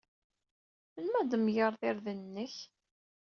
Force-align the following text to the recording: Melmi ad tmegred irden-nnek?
Melmi 1.01 1.17
ad 1.19 1.29
tmegred 1.31 1.75
irden-nnek? 1.89 2.55